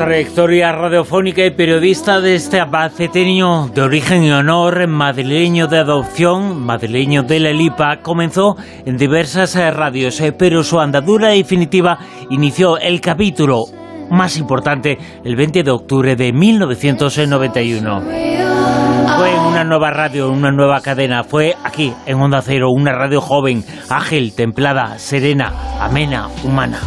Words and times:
trayectoria 0.00 0.72
radiofónica 0.72 1.44
y 1.44 1.50
periodista 1.50 2.22
de 2.22 2.34
este 2.34 2.58
abaceteño 2.58 3.68
de 3.68 3.82
origen 3.82 4.24
y 4.24 4.32
honor, 4.32 4.86
madrileño 4.88 5.66
de 5.66 5.76
adopción, 5.76 6.58
madrileño 6.64 7.22
de 7.22 7.38
la 7.38 7.52
Lipa, 7.52 7.98
comenzó 8.00 8.56
en 8.86 8.96
diversas 8.96 9.54
eh, 9.56 9.70
radios, 9.70 10.18
eh, 10.22 10.32
pero 10.32 10.64
su 10.64 10.80
andadura 10.80 11.28
definitiva 11.28 11.98
inició 12.30 12.78
el 12.78 13.02
capítulo 13.02 13.64
más 14.10 14.38
importante 14.38 14.96
el 15.22 15.36
20 15.36 15.64
de 15.64 15.70
octubre 15.70 16.16
de 16.16 16.32
1991. 16.32 18.00
Fue 18.00 19.34
en 19.34 19.40
una 19.40 19.64
nueva 19.64 19.90
radio, 19.90 20.30
una 20.30 20.50
nueva 20.50 20.80
cadena. 20.80 21.24
Fue 21.24 21.54
aquí, 21.62 21.92
en 22.06 22.22
Onda 22.22 22.40
Cero, 22.40 22.70
una 22.74 22.92
radio 22.92 23.20
joven, 23.20 23.62
ágil, 23.90 24.34
templada, 24.34 24.98
serena, 24.98 25.52
amena, 25.78 26.28
humana. 26.42 26.78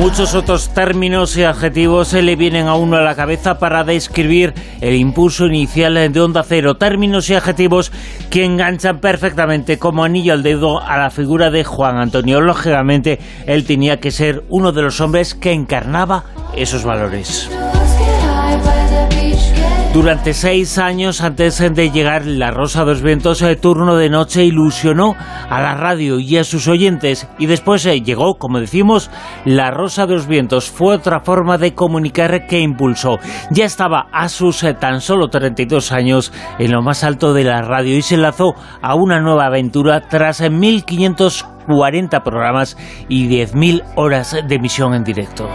Muchos 0.00 0.34
otros 0.34 0.72
términos 0.72 1.36
y 1.36 1.44
adjetivos 1.44 2.08
se 2.08 2.22
le 2.22 2.34
vienen 2.34 2.68
a 2.68 2.74
uno 2.74 2.96
a 2.96 3.02
la 3.02 3.14
cabeza 3.14 3.58
para 3.58 3.84
describir 3.84 4.54
el 4.80 4.94
impulso 4.94 5.44
inicial 5.44 6.10
de 6.10 6.20
Onda 6.22 6.42
Cero. 6.42 6.76
Términos 6.78 7.28
y 7.28 7.34
adjetivos 7.34 7.92
que 8.30 8.46
enganchan 8.46 9.00
perfectamente 9.00 9.78
como 9.78 10.02
anillo 10.02 10.32
al 10.32 10.42
dedo 10.42 10.80
a 10.80 10.96
la 10.96 11.10
figura 11.10 11.50
de 11.50 11.64
Juan 11.64 11.98
Antonio. 11.98 12.40
Lógicamente, 12.40 13.18
él 13.44 13.66
tenía 13.66 14.00
que 14.00 14.10
ser 14.10 14.42
uno 14.48 14.72
de 14.72 14.80
los 14.80 15.02
hombres 15.02 15.34
que 15.34 15.52
encarnaba 15.52 16.24
esos 16.56 16.82
valores. 16.82 17.50
Durante 19.92 20.34
seis 20.34 20.78
años 20.78 21.20
antes 21.20 21.58
de 21.58 21.90
llegar 21.90 22.24
La 22.24 22.52
Rosa 22.52 22.84
de 22.84 22.92
los 22.92 23.02
Vientos, 23.02 23.42
el 23.42 23.58
turno 23.58 23.96
de 23.96 24.08
noche 24.08 24.44
ilusionó 24.44 25.16
a 25.18 25.60
la 25.60 25.74
radio 25.74 26.20
y 26.20 26.36
a 26.36 26.44
sus 26.44 26.68
oyentes 26.68 27.26
y 27.40 27.46
después 27.46 27.84
eh, 27.86 28.00
llegó, 28.00 28.36
como 28.36 28.60
decimos, 28.60 29.10
La 29.44 29.72
Rosa 29.72 30.06
de 30.06 30.14
los 30.14 30.28
Vientos. 30.28 30.70
Fue 30.70 30.94
otra 30.94 31.20
forma 31.20 31.58
de 31.58 31.74
comunicar 31.74 32.46
que 32.46 32.60
impulsó. 32.60 33.18
Ya 33.50 33.64
estaba 33.64 34.06
a 34.12 34.28
sus 34.28 34.62
eh, 34.62 34.74
tan 34.74 35.00
solo 35.00 35.28
32 35.28 35.90
años 35.90 36.32
en 36.60 36.70
lo 36.70 36.82
más 36.82 37.02
alto 37.02 37.34
de 37.34 37.42
la 37.42 37.60
radio 37.60 37.96
y 37.96 38.02
se 38.02 38.14
enlazó 38.14 38.54
a 38.80 38.94
una 38.94 39.20
nueva 39.20 39.46
aventura 39.46 40.02
tras 40.08 40.40
1.540 40.40 42.16
eh, 42.16 42.20
programas 42.24 42.76
y 43.08 43.28
10.000 43.28 43.82
horas 43.96 44.36
de 44.46 44.54
emisión 44.54 44.94
en 44.94 45.02
directo. 45.02 45.48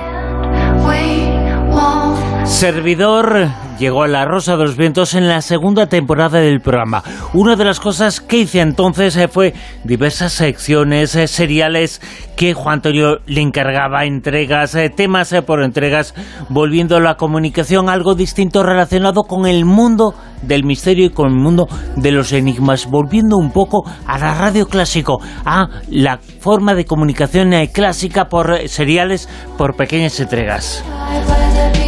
Servidor 2.45 3.49
llegó 3.79 4.03
a 4.03 4.07
La 4.07 4.23
Rosa 4.23 4.55
de 4.55 4.63
los 4.63 4.77
Vientos 4.77 5.15
en 5.15 5.27
la 5.27 5.41
segunda 5.41 5.87
temporada 5.87 6.39
del 6.39 6.61
programa. 6.61 7.03
Una 7.33 7.55
de 7.55 7.65
las 7.65 7.79
cosas 7.79 8.21
que 8.21 8.37
hice 8.37 8.61
entonces 8.61 9.17
eh, 9.17 9.27
fue 9.27 9.53
diversas 9.83 10.33
secciones 10.33 11.15
eh, 11.15 11.27
seriales 11.27 12.01
que 12.37 12.53
Juan 12.53 12.75
Antonio 12.75 13.17
le 13.25 13.41
encargaba, 13.41 14.05
entregas, 14.05 14.75
eh, 14.75 14.89
temas 14.89 15.33
por 15.45 15.63
entregas, 15.63 16.13
volviendo 16.49 16.99
la 16.99 17.15
comunicación 17.15 17.89
algo 17.89 18.13
distinto 18.13 18.63
relacionado 18.63 19.23
con 19.23 19.47
el 19.47 19.65
mundo 19.65 20.13
del 20.43 20.63
misterio 20.63 21.07
y 21.07 21.09
con 21.09 21.31
el 21.31 21.37
mundo 21.37 21.67
de 21.95 22.11
los 22.11 22.31
enigmas, 22.31 22.85
volviendo 22.89 23.37
un 23.37 23.51
poco 23.51 23.83
a 24.05 24.17
la 24.19 24.35
radio 24.35 24.67
clásico, 24.67 25.19
a 25.45 25.67
la 25.89 26.19
forma 26.39 26.75
de 26.75 26.85
comunicación 26.85 27.53
clásica 27.73 28.25
por 28.25 28.67
seriales, 28.69 29.27
por 29.57 29.75
pequeñas 29.75 30.19
entregas. 30.19 30.83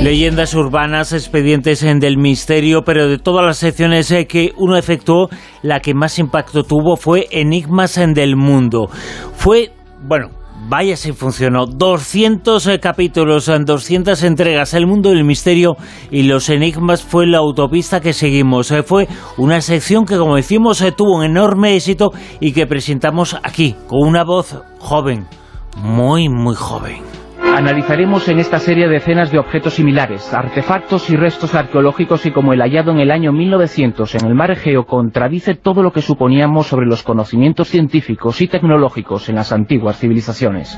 Leyendas 0.02 0.53
urbanas, 0.53 1.11
expedientes 1.11 1.82
en 1.82 1.99
del 1.99 2.17
misterio, 2.17 2.83
pero 2.83 3.10
de 3.10 3.17
todas 3.17 3.44
las 3.44 3.58
secciones 3.58 4.11
eh, 4.11 4.27
que 4.27 4.54
uno 4.55 4.77
efectuó, 4.77 5.27
la 5.64 5.80
que 5.80 5.95
más 5.95 6.20
impacto 6.20 6.64
tuvo 6.64 6.98
fue 6.98 7.27
Enigmas 7.32 7.98
en 7.98 8.14
del 8.14 8.36
mundo. 8.36 8.89
Fue, 9.36 9.71
bueno, 10.04 10.30
vaya 10.70 10.95
si 10.95 11.14
funcionó. 11.14 11.66
200 11.66 12.67
eh, 12.67 12.80
capítulos, 12.80 13.48
200 13.48 14.21
entregas. 14.23 14.76
El 14.76 14.86
mundo 14.86 15.10
del 15.10 15.23
misterio 15.23 15.77
y 16.11 16.23
los 16.23 16.48
enigmas 16.50 17.02
fue 17.02 17.26
la 17.26 17.39
autopista 17.39 18.00
que 18.00 18.14
seguimos. 18.14 18.70
Eh, 18.70 18.83
fue 18.83 19.08
una 19.38 19.61
sección 19.61 20.05
que, 20.05 20.17
como 20.17 20.36
decimos, 20.36 20.83
tuvo 20.95 21.17
un 21.17 21.23
enorme 21.23 21.76
éxito 21.76 22.11
y 22.39 22.54
que 22.54 22.67
presentamos 22.67 23.36
aquí, 23.42 23.76
con 23.88 24.08
una 24.08 24.23
voz 24.23 24.61
joven, 24.77 25.27
muy, 25.76 26.30
muy 26.30 26.55
joven. 26.55 27.27
Analizaremos 27.58 28.28
en 28.30 28.38
esta 28.38 28.60
serie 28.60 28.88
decenas 28.88 29.32
de 29.32 29.40
objetos 29.40 29.73
similares, 29.73 30.32
artefactos 30.32 31.10
y 31.10 31.16
restos 31.16 31.56
arqueológicos 31.56 32.23
y 32.28 32.32
como 32.32 32.54
el 32.54 32.62
hallado 32.62 32.92
en 32.92 33.00
el 33.00 33.10
año 33.10 33.34
1900 33.34 34.14
en 34.14 34.28
el 34.28 34.36
mar 34.36 34.52
Egeo 34.52 34.86
contradice 34.86 35.56
todo 35.56 35.82
lo 35.82 35.92
que 35.92 36.04
suponíamos 36.04 36.68
sobre 36.68 36.86
los 36.86 37.02
conocimientos 37.02 37.70
científicos 37.70 38.42
y 38.42 38.48
tecnológicos 38.48 39.28
en 39.30 39.38
las 39.38 39.52
antiguas 39.52 39.98
civilizaciones. 39.98 40.78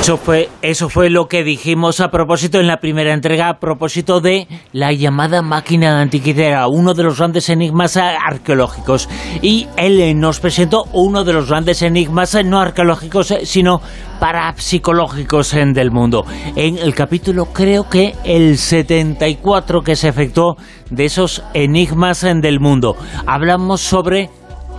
Eso 0.00 0.16
fue, 0.16 0.48
eso 0.62 0.88
fue 0.88 1.10
lo 1.10 1.28
que 1.28 1.44
dijimos 1.44 2.00
a 2.00 2.10
propósito 2.10 2.58
en 2.58 2.66
la 2.66 2.78
primera 2.78 3.12
entrega, 3.12 3.50
a 3.50 3.58
propósito 3.58 4.22
de 4.22 4.48
la 4.72 4.92
llamada 4.92 5.42
máquina 5.42 6.00
antiquitera, 6.00 6.68
uno 6.68 6.94
de 6.94 7.02
los 7.02 7.18
grandes 7.18 7.50
enigmas 7.50 7.98
arqueológicos. 7.98 9.10
Y 9.42 9.68
él 9.76 10.18
nos 10.18 10.40
presentó 10.40 10.84
uno 10.94 11.22
de 11.22 11.34
los 11.34 11.50
grandes 11.50 11.82
enigmas 11.82 12.34
no 12.46 12.60
arqueológicos, 12.60 13.34
sino 13.42 13.82
parapsicológicos 14.18 15.54
del 15.54 15.90
mundo. 15.90 16.24
En 16.56 16.78
el 16.78 16.94
capítulo, 16.94 17.46
creo 17.52 17.86
que 17.90 18.14
el 18.24 18.56
74 18.56 19.82
que 19.82 19.96
se 19.96 20.08
efectuó 20.08 20.56
de 20.88 21.04
esos 21.04 21.42
enigmas 21.52 22.22
del 22.22 22.58
mundo. 22.58 22.96
Hablamos 23.26 23.82
sobre 23.82 24.30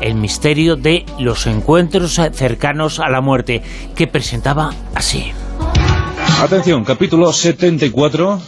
el 0.01 0.16
misterio 0.16 0.75
de 0.75 1.06
los 1.19 1.47
encuentros 1.47 2.19
cercanos 2.34 3.00
a 3.00 3.09
la 3.09 3.22
muerte, 3.22 3.62
que 3.95 4.07
presentaba 4.07 4.73
así. 4.95 5.31
Atención, 6.41 6.84
capítulo 6.84 7.31
74 7.31 8.41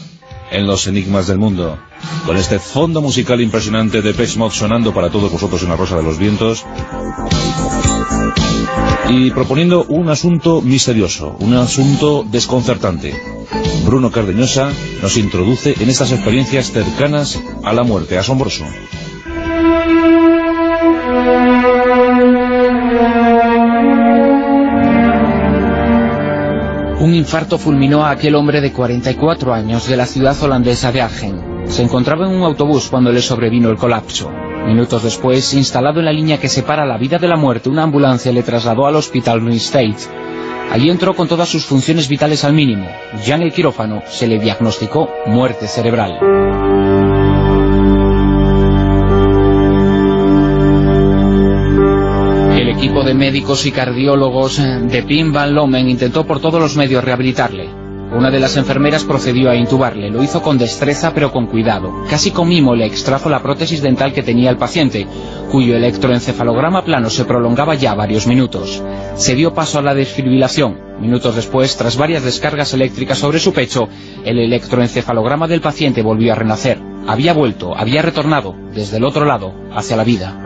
en 0.52 0.68
los 0.68 0.88
enigmas 0.88 1.28
del 1.28 1.40
mundo. 1.40 1.78
Con 2.26 2.38
este 2.38 2.60
fondo 2.60 3.02
musical 3.02 3.42
impresionante 3.42 4.02
de 4.02 4.14
Pech 4.14 4.38
sonando 4.52 4.94
para 4.94 5.10
todos 5.10 5.32
vosotros 5.32 5.62
en 5.64 5.70
la 5.70 5.76
Rosa 5.76 5.98
de 5.98 6.04
los 6.04 6.18
Vientos. 6.18 6.66
Y 9.10 9.32
proponiendo 9.32 9.84
un 9.90 10.10
asunto 10.10 10.62
misterioso, 10.62 11.36
un 11.40 11.56
asunto 11.56 12.26
desconcertante. 12.30 13.14
Bruno 13.86 14.12
Cardeñosa 14.12 14.72
nos 15.02 15.18
introduce 15.18 15.76
en 15.80 15.90
estas 15.90 16.12
experiencias 16.12 16.72
cercanas 16.72 17.40
a 17.64 17.74
la 17.74 17.84
muerte. 17.84 18.18
Asombroso. 18.18 18.66
Un 27.00 27.14
infarto 27.14 27.58
fulminó 27.58 28.06
a 28.06 28.12
aquel 28.12 28.34
hombre 28.34 28.62
de 28.62 28.72
44 28.72 29.54
años 29.54 29.88
de 29.88 29.98
la 29.98 30.06
ciudad 30.06 30.42
holandesa 30.42 30.92
de 30.92 31.02
Argen. 31.02 31.66
Se 31.66 31.84
encontraba 31.84 32.26
en 32.26 32.34
un 32.34 32.44
autobús 32.44 32.88
cuando 32.90 33.12
le 33.12 33.22
sobrevino 33.22 33.70
el 33.70 33.78
colapso. 33.78 34.32
Minutos 34.66 35.04
después, 35.04 35.54
instalado 35.54 36.00
en 36.00 36.06
la 36.06 36.14
línea 36.14 36.40
que 36.40 36.48
separa 36.48 36.86
la 36.86 36.98
vida 36.98 37.18
de 37.20 37.28
la 37.28 37.36
muerte, 37.36 37.70
una 37.70 37.84
ambulancia 37.84 38.32
le 38.32 38.44
trasladó 38.44 38.88
al 38.88 38.96
hospital 38.96 39.42
Green 39.42 39.58
State. 39.58 39.98
Allí 40.72 40.90
entró 40.90 41.14
con 41.14 41.28
todas 41.28 41.50
sus 41.50 41.66
funciones 41.66 42.08
vitales 42.08 42.46
al 42.46 42.54
mínimo. 42.54 42.88
Ya 43.26 43.36
en 43.36 43.44
el 43.44 43.52
quirófano 43.52 44.02
se 44.08 44.28
le 44.28 44.40
diagnosticó 44.40 45.10
muerte 45.28 45.68
cerebral. 45.68 47.13
Equipo 52.84 53.06
de 53.06 53.14
médicos 53.14 53.66
y 53.66 53.72
cardiólogos 53.72 54.58
de 54.58 55.04
Pim 55.04 55.32
Van 55.32 55.56
Lomen 55.56 55.88
intentó 55.88 56.28
por 56.28 56.42
todos 56.42 56.60
los 56.60 56.76
medios 56.76 57.02
rehabilitarle. 57.02 57.70
Una 58.14 58.30
de 58.30 58.42
las 58.42 58.58
enfermeras 58.58 59.06
procedió 59.06 59.50
a 59.50 59.56
intubarle, 59.56 60.10
lo 60.10 60.22
hizo 60.22 60.42
con 60.42 60.58
destreza 60.58 61.14
pero 61.14 61.32
con 61.32 61.48
cuidado. 61.48 62.04
Casi 62.10 62.32
con 62.32 62.50
mimo 62.50 62.76
le 62.76 62.86
extrajo 62.86 63.30
la 63.30 63.42
prótesis 63.42 63.82
dental 63.82 64.12
que 64.12 64.22
tenía 64.22 64.50
el 64.50 64.58
paciente, 64.58 65.08
cuyo 65.50 65.78
electroencefalograma 65.78 66.84
plano 66.84 67.10
se 67.10 67.24
prolongaba 67.24 67.76
ya 67.76 67.96
varios 67.96 68.28
minutos. 68.28 68.84
Se 69.16 69.34
dio 69.34 69.54
paso 69.54 69.80
a 69.80 69.82
la 69.82 69.96
desfibrilación. 69.96 70.78
Minutos 71.00 71.38
después, 71.38 71.78
tras 71.78 71.96
varias 71.96 72.26
descargas 72.26 72.74
eléctricas 72.74 73.18
sobre 73.18 73.40
su 73.40 73.54
pecho, 73.54 73.88
el 74.26 74.40
electroencefalograma 74.40 75.48
del 75.48 75.62
paciente 75.62 76.02
volvió 76.02 76.34
a 76.34 76.36
renacer. 76.36 76.82
Había 77.08 77.32
vuelto, 77.32 77.78
había 77.78 78.02
retornado, 78.02 78.54
desde 78.76 78.98
el 78.98 79.06
otro 79.06 79.24
lado, 79.24 79.54
hacia 79.74 79.96
la 79.96 80.04
vida. 80.04 80.38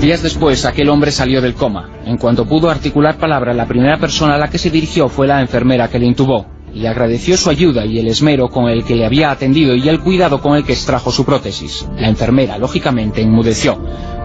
Días 0.00 0.22
después, 0.22 0.64
aquel 0.66 0.90
hombre 0.90 1.10
salió 1.10 1.40
del 1.40 1.54
coma. 1.54 1.88
En 2.04 2.18
cuanto 2.18 2.44
pudo 2.44 2.68
articular 2.68 3.16
palabra, 3.16 3.54
la 3.54 3.66
primera 3.66 3.98
persona 3.98 4.34
a 4.34 4.38
la 4.38 4.48
que 4.48 4.58
se 4.58 4.70
dirigió 4.70 5.08
fue 5.08 5.26
la 5.26 5.40
enfermera 5.40 5.88
que 5.88 5.98
le 5.98 6.06
intubó. 6.06 6.46
Le 6.74 6.86
agradeció 6.86 7.36
su 7.38 7.48
ayuda 7.48 7.86
y 7.86 7.98
el 7.98 8.06
esmero 8.06 8.50
con 8.50 8.68
el 8.68 8.84
que 8.84 8.94
le 8.94 9.06
había 9.06 9.30
atendido 9.30 9.74
y 9.74 9.88
el 9.88 10.00
cuidado 10.00 10.42
con 10.42 10.54
el 10.54 10.64
que 10.64 10.74
extrajo 10.74 11.10
su 11.10 11.24
prótesis. 11.24 11.88
La 11.98 12.08
enfermera, 12.08 12.58
lógicamente, 12.58 13.22
enmudeció. 13.22 13.78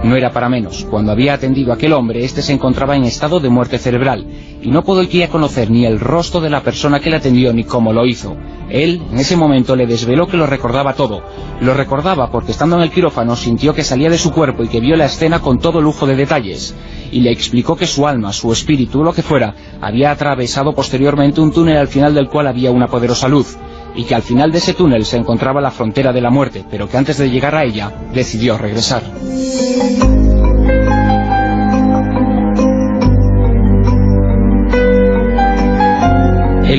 No 0.04 0.18
era 0.18 0.32
para 0.32 0.50
menos. 0.50 0.86
Cuando 0.90 1.14
había 1.14 1.36
atendido 1.36 1.72
a 1.72 1.76
aquel 1.76 1.94
hombre, 1.94 2.26
éste 2.26 2.42
se 2.42 2.52
encontraba 2.52 2.98
en 2.98 3.06
estado 3.06 3.40
de 3.40 3.50
muerte 3.50 3.78
cerebral, 3.78 4.26
y 4.62 4.70
no 4.70 4.84
podía 4.84 5.30
conocer 5.30 5.72
ni 5.72 5.86
el 5.86 6.00
rostro 6.00 6.42
de 6.42 6.50
la 6.50 6.62
persona 6.62 7.00
que 7.00 7.10
le 7.10 7.18
atendió 7.18 7.54
ni 7.54 7.64
cómo 7.64 7.94
lo 7.94 8.06
hizo. 8.06 8.36
Él, 8.72 9.02
en 9.12 9.20
ese 9.20 9.36
momento, 9.36 9.76
le 9.76 9.86
desveló 9.86 10.28
que 10.28 10.38
lo 10.38 10.48
recordaba 10.48 10.94
todo. 10.94 11.22
Lo 11.60 11.74
recordaba 11.74 12.32
porque 12.32 12.52
estando 12.52 12.78
en 12.78 12.84
el 12.84 12.92
quirófano 12.92 13.36
sintió 13.36 13.74
que 13.74 13.84
salía 13.84 14.10
de 14.10 14.18
su 14.18 14.32
cuerpo 14.32 14.64
y 14.64 14.68
que 14.68 14.80
vio 14.80 14.96
la 14.96 15.06
escena 15.06 15.40
con 15.40 15.60
todo 15.60 15.82
lujo 15.82 16.08
de 16.08 16.16
detalles. 16.16 16.76
Y 17.12 17.20
le 17.20 17.32
explicó 17.32 17.76
que 17.76 17.88
su 17.88 18.08
alma, 18.08 18.32
su 18.32 18.52
espíritu, 18.52 19.04
lo 19.04 19.14
que 19.14 19.22
fuera, 19.22 19.54
había 19.82 20.12
atravesado 20.12 20.74
posteriormente 20.74 21.42
un 21.42 21.52
túnel 21.52 21.78
al 21.78 21.88
final 21.88 22.14
del 22.14 22.30
cual 22.30 22.48
había 22.48 22.72
una 22.72 22.88
poderosa 22.88 23.28
luz 23.28 23.58
y 23.94 24.06
que 24.06 24.16
al 24.16 24.22
final 24.22 24.52
de 24.52 24.60
ese 24.60 24.74
túnel 24.74 25.06
se 25.06 25.18
encontraba 25.18 25.60
la 25.60 25.72
frontera 25.72 26.14
de 26.14 26.22
la 26.22 26.30
muerte, 26.30 26.64
pero 26.70 26.88
que 26.88 26.98
antes 26.98 27.18
de 27.18 27.30
llegar 27.30 27.56
a 27.56 27.66
ella 27.66 27.92
decidió 28.14 28.58
regresar. 28.58 29.04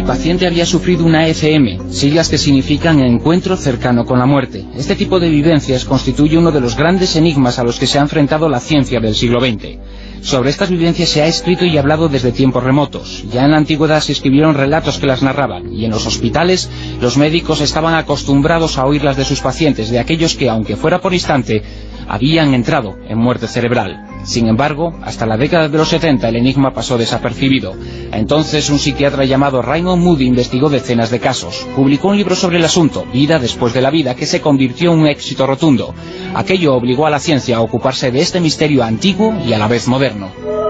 El 0.03 0.09
paciente 0.09 0.49
había 0.49 0.67
sufrido 0.67 1.05
una 1.05 1.29
ECM, 1.29 1.93
siglas 1.93 2.29
que 2.29 2.37
significan 2.37 2.99
encuentro 3.05 3.57
cercano 3.57 4.05
con 4.05 4.19
la 4.19 4.27
muerte. 4.27 4.65
Este 4.77 4.97
tipo 4.97 5.21
de 5.21 5.31
vivencias 5.31 5.85
constituye 5.85 6.37
uno 6.37 6.51
de 6.51 6.61
los 6.61 6.77
grandes 6.77 7.15
enigmas 7.15 7.61
a 7.61 7.63
los 7.63 7.79
que 7.79 7.87
se 7.87 8.01
ha 8.01 8.03
enfrentado 8.03 8.49
la 8.49 8.59
ciencia 8.59 8.99
del 8.99 9.15
siglo 9.15 9.41
XX. 9.41 9.79
Sobre 10.21 10.51
estas 10.51 10.71
vivencias 10.71 11.09
se 11.09 11.23
ha 11.23 11.29
escrito 11.29 11.65
y 11.65 11.79
hablado 11.79 12.09
desde 12.09 12.33
tiempos 12.33 12.65
remotos. 12.65 13.25
Ya 13.33 13.45
en 13.45 13.53
la 13.53 13.59
antigüedad 13.59 14.01
se 14.01 14.11
escribieron 14.11 14.57
relatos 14.57 14.99
que 14.99 15.07
las 15.07 15.23
narraban, 15.23 15.73
y 15.73 15.85
en 15.85 15.93
los 15.93 16.05
hospitales 16.05 16.69
los 17.01 17.17
médicos 17.17 17.61
estaban 17.61 17.95
acostumbrados 17.95 18.79
a 18.79 18.87
oírlas 18.87 19.17
de 19.17 19.25
sus 19.25 19.39
pacientes, 19.39 19.89
de 19.89 20.01
aquellos 20.01 20.35
que, 20.35 20.51
aunque 20.51 20.75
fuera 20.75 21.01
por 21.01 21.15
instante, 21.15 21.63
habían 22.09 22.55
entrado 22.55 22.97
en 23.09 23.19
muerte 23.19 23.47
cerebral. 23.49 24.07
Sin 24.25 24.47
embargo, 24.47 24.95
hasta 25.03 25.27
la 25.27 25.37
década 25.37 25.69
de 25.69 25.79
los 25.79 25.89
70 25.89 26.29
el 26.29 26.37
enigma 26.37 26.73
pasó 26.73 26.97
desapercibido. 26.97 27.75
Entonces 28.13 28.71
un 28.71 28.79
psiquiatra 28.79 29.25
llamado 29.25 29.63
Raymond 29.63 30.03
Moody 30.03 30.27
investigó 30.27 30.69
decenas 30.71 31.11
de 31.11 31.19
casos. 31.19 31.67
Publicó 31.75 32.09
un 32.09 32.17
libro 32.17 32.37
sobre 32.37 32.59
el 32.59 32.65
asunto, 32.65 33.05
Vida 33.13 33.39
después 33.39 33.75
de 33.75 33.83
la 33.83 33.91
vida, 33.91 34.15
que 34.15 34.27
se 34.27 34.41
convirtió 34.41 34.93
en 34.93 35.01
un 35.01 35.07
éxito 35.09 35.47
rotundo. 35.47 35.95
Aquello 36.35 36.75
obligó 36.75 37.07
a 37.07 37.11
la 37.11 37.19
ciencia 37.19 37.57
a 37.57 37.61
ocuparse 37.63 38.11
de 38.13 38.21
este 38.21 38.41
misterio 38.41 38.85
antiguo 38.85 39.35
y 39.45 39.53
a 39.53 39.59
la 39.59 39.67
vez 39.69 39.89
moderno. 39.89 40.62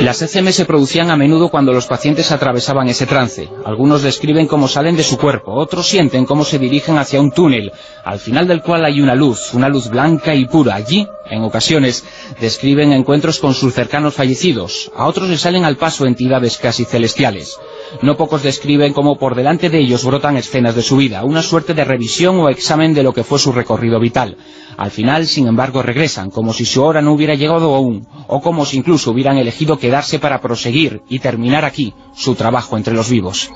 Las 0.00 0.22
ECM 0.22 0.52
se 0.52 0.64
producían 0.64 1.10
a 1.10 1.16
menudo 1.16 1.48
cuando 1.48 1.72
los 1.72 1.86
pacientes 1.86 2.30
atravesaban 2.30 2.86
ese 2.88 3.04
trance. 3.04 3.48
Algunos 3.64 4.02
describen 4.02 4.46
cómo 4.46 4.68
salen 4.68 4.96
de 4.96 5.02
su 5.02 5.18
cuerpo, 5.18 5.52
otros 5.52 5.88
sienten 5.88 6.24
cómo 6.24 6.44
se 6.44 6.60
dirigen 6.60 6.98
hacia 6.98 7.20
un 7.20 7.32
túnel, 7.32 7.72
al 8.08 8.20
final 8.20 8.48
del 8.48 8.62
cual 8.62 8.86
hay 8.86 9.02
una 9.02 9.14
luz, 9.14 9.52
una 9.52 9.68
luz 9.68 9.90
blanca 9.90 10.34
y 10.34 10.46
pura. 10.46 10.76
Allí, 10.76 11.06
en 11.28 11.42
ocasiones, 11.42 12.06
describen 12.40 12.92
encuentros 12.92 13.38
con 13.38 13.52
sus 13.52 13.74
cercanos 13.74 14.14
fallecidos. 14.14 14.90
A 14.96 15.04
otros 15.04 15.28
les 15.28 15.42
salen 15.42 15.66
al 15.66 15.76
paso 15.76 16.06
entidades 16.06 16.56
casi 16.56 16.86
celestiales. 16.86 17.58
No 18.00 18.16
pocos 18.16 18.42
describen 18.42 18.94
cómo 18.94 19.18
por 19.18 19.34
delante 19.34 19.68
de 19.68 19.80
ellos 19.80 20.06
brotan 20.06 20.38
escenas 20.38 20.74
de 20.74 20.80
su 20.80 20.96
vida, 20.96 21.22
una 21.22 21.42
suerte 21.42 21.74
de 21.74 21.84
revisión 21.84 22.40
o 22.40 22.48
examen 22.48 22.94
de 22.94 23.02
lo 23.02 23.12
que 23.12 23.24
fue 23.24 23.38
su 23.38 23.52
recorrido 23.52 24.00
vital. 24.00 24.38
Al 24.78 24.90
final, 24.90 25.26
sin 25.26 25.46
embargo, 25.46 25.82
regresan, 25.82 26.30
como 26.30 26.54
si 26.54 26.64
su 26.64 26.82
hora 26.82 27.02
no 27.02 27.12
hubiera 27.12 27.34
llegado 27.34 27.74
aún, 27.74 28.08
o 28.26 28.40
como 28.40 28.64
si 28.64 28.78
incluso 28.78 29.10
hubieran 29.10 29.36
elegido 29.36 29.78
quedarse 29.78 30.18
para 30.18 30.40
proseguir 30.40 31.02
y 31.10 31.18
terminar 31.18 31.66
aquí 31.66 31.92
su 32.14 32.34
trabajo 32.34 32.78
entre 32.78 32.94
los 32.94 33.10
vivos. 33.10 33.50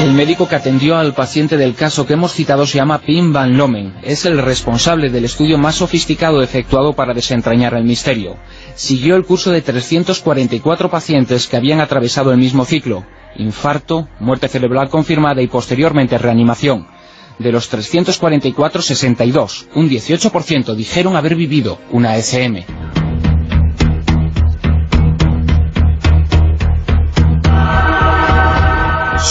El 0.00 0.12
médico 0.12 0.48
que 0.48 0.56
atendió 0.56 0.96
al 0.96 1.14
paciente 1.14 1.56
del 1.56 1.74
caso 1.74 2.04
que 2.04 2.14
hemos 2.14 2.32
citado 2.32 2.66
se 2.66 2.76
llama 2.78 2.98
Pim 3.00 3.32
Van 3.32 3.56
Lomen. 3.56 3.94
Es 4.02 4.26
el 4.26 4.38
responsable 4.42 5.08
del 5.08 5.24
estudio 5.24 5.56
más 5.56 5.76
sofisticado 5.76 6.42
efectuado 6.42 6.94
para 6.94 7.14
desentrañar 7.14 7.74
el 7.74 7.84
misterio. 7.84 8.36
Siguió 8.74 9.14
el 9.16 9.24
curso 9.24 9.50
de 9.52 9.62
344 9.62 10.90
pacientes 10.90 11.46
que 11.46 11.56
habían 11.56 11.80
atravesado 11.80 12.32
el 12.32 12.38
mismo 12.38 12.64
ciclo. 12.64 13.06
Infarto, 13.36 14.08
muerte 14.20 14.48
cerebral 14.48 14.88
confirmada 14.90 15.40
y 15.42 15.46
posteriormente 15.46 16.18
reanimación. 16.18 16.86
De 17.38 17.52
los 17.52 17.68
344, 17.68 18.82
62, 18.82 19.68
un 19.74 19.88
18% 19.88 20.74
dijeron 20.74 21.16
haber 21.16 21.34
vivido 21.36 21.78
una 21.90 22.16
ECM. 22.16 23.03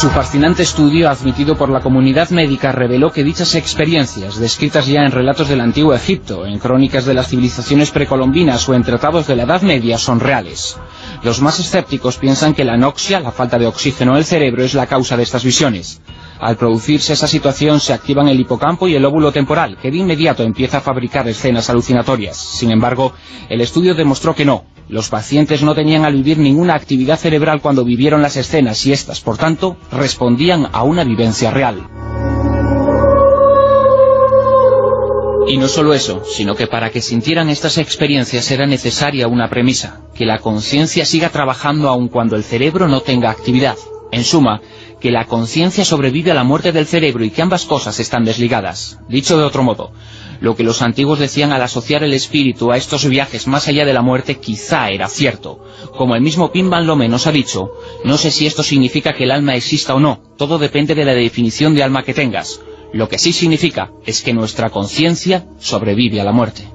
Su 0.03 0.09
fascinante 0.09 0.63
estudio, 0.63 1.09
admitido 1.09 1.55
por 1.55 1.69
la 1.69 1.79
comunidad 1.79 2.29
médica, 2.29 2.73
reveló 2.73 3.09
que 3.09 3.23
dichas 3.23 3.55
experiencias, 3.55 4.37
descritas 4.37 4.85
ya 4.85 4.99
en 5.05 5.11
relatos 5.11 5.47
del 5.47 5.61
antiguo 5.61 5.93
Egipto, 5.93 6.45
en 6.45 6.59
crónicas 6.59 7.05
de 7.05 7.13
las 7.13 7.29
civilizaciones 7.29 7.89
precolombinas 7.89 8.67
o 8.67 8.73
en 8.73 8.83
tratados 8.83 9.27
de 9.27 9.37
la 9.37 9.43
Edad 9.43 9.61
Media, 9.61 9.97
son 9.97 10.19
reales. 10.19 10.77
Los 11.23 11.41
más 11.41 11.57
escépticos 11.61 12.17
piensan 12.17 12.53
que 12.53 12.65
la 12.65 12.73
anoxia, 12.73 13.21
la 13.21 13.31
falta 13.31 13.57
de 13.57 13.65
oxígeno 13.65 14.11
en 14.11 14.17
el 14.17 14.25
cerebro, 14.25 14.65
es 14.65 14.73
la 14.73 14.87
causa 14.87 15.15
de 15.15 15.23
estas 15.23 15.45
visiones. 15.45 16.01
Al 16.37 16.57
producirse 16.57 17.13
esa 17.13 17.27
situación 17.27 17.79
se 17.79 17.93
activan 17.93 18.27
el 18.27 18.41
hipocampo 18.41 18.89
y 18.89 18.95
el 18.95 19.05
óvulo 19.05 19.31
temporal, 19.31 19.77
que 19.81 19.89
de 19.89 19.99
inmediato 19.99 20.43
empieza 20.43 20.79
a 20.79 20.81
fabricar 20.81 21.29
escenas 21.29 21.69
alucinatorias. 21.69 22.35
Sin 22.35 22.71
embargo, 22.71 23.13
el 23.47 23.61
estudio 23.61 23.95
demostró 23.95 24.35
que 24.35 24.43
no, 24.43 24.65
los 24.89 25.09
pacientes 25.09 25.63
no 25.63 25.75
tenían 25.75 26.05
al 26.05 26.13
vivir 26.13 26.37
ninguna 26.37 26.75
actividad 26.75 27.17
cerebral 27.17 27.61
cuando 27.61 27.83
vivieron 27.85 28.21
las 28.21 28.37
escenas 28.37 28.85
y 28.85 28.91
éstas, 28.91 29.21
por 29.21 29.37
tanto, 29.37 29.77
respondían 29.91 30.67
a 30.71 30.83
una 30.83 31.03
vivencia 31.03 31.51
real. 31.51 31.87
Y 35.47 35.57
no 35.57 35.67
solo 35.67 35.93
eso, 35.93 36.23
sino 36.25 36.55
que 36.55 36.67
para 36.67 36.89
que 36.89 37.01
sintieran 37.01 37.49
estas 37.49 37.77
experiencias 37.77 38.49
era 38.51 38.65
necesaria 38.65 39.27
una 39.27 39.49
premisa, 39.49 39.99
que 40.15 40.25
la 40.25 40.39
conciencia 40.39 41.05
siga 41.05 41.29
trabajando 41.29 41.89
aun 41.89 42.07
cuando 42.07 42.35
el 42.35 42.43
cerebro 42.43 42.87
no 42.87 43.01
tenga 43.01 43.29
actividad. 43.29 43.75
En 44.13 44.23
suma, 44.23 44.61
que 45.01 45.11
la 45.11 45.25
conciencia 45.25 45.83
sobrevive 45.83 46.31
a 46.31 46.35
la 46.35 46.43
muerte 46.43 46.71
del 46.71 46.85
cerebro 46.85 47.25
y 47.25 47.31
que 47.31 47.41
ambas 47.41 47.65
cosas 47.65 47.99
están 47.99 48.23
desligadas. 48.23 48.99
Dicho 49.09 49.37
de 49.37 49.43
otro 49.43 49.63
modo, 49.63 49.91
lo 50.39 50.55
que 50.55 50.63
los 50.63 50.81
antiguos 50.81 51.19
decían 51.19 51.51
al 51.51 51.61
asociar 51.61 52.03
el 52.03 52.13
espíritu 52.13 52.71
a 52.71 52.77
estos 52.77 53.07
viajes 53.09 53.47
más 53.47 53.67
allá 53.67 53.85
de 53.85 53.93
la 53.93 54.01
muerte 54.01 54.35
quizá 54.39 54.89
era 54.89 55.07
cierto. 55.07 55.65
Como 55.97 56.15
el 56.15 56.21
mismo 56.21 56.51
Pim 56.51 56.69
Van 56.69 56.85
Lomme 56.85 57.09
nos 57.09 57.27
ha 57.27 57.31
dicho, 57.31 57.71
no 58.05 58.17
sé 58.17 58.29
si 58.29 58.45
esto 58.45 58.61
significa 58.61 59.13
que 59.13 59.23
el 59.23 59.31
alma 59.31 59.55
exista 59.55 59.95
o 59.95 59.99
no, 59.99 60.19
todo 60.37 60.57
depende 60.59 60.95
de 60.95 61.05
la 61.05 61.13
definición 61.13 61.73
de 61.75 61.83
alma 61.83 62.03
que 62.03 62.13
tengas. 62.13 62.61
Lo 62.93 63.09
que 63.09 63.17
sí 63.17 63.33
significa 63.33 63.89
es 64.05 64.21
que 64.21 64.33
nuestra 64.33 64.69
conciencia 64.69 65.45
sobrevive 65.59 66.21
a 66.21 66.23
la 66.23 66.31
muerte. 66.31 66.72